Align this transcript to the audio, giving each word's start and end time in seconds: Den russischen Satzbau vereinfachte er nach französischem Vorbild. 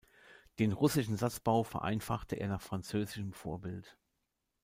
Den 0.57 0.71
russischen 0.73 1.15
Satzbau 1.15 1.61
vereinfachte 1.61 2.35
er 2.35 2.47
nach 2.47 2.61
französischem 2.63 3.33
Vorbild. 3.33 3.95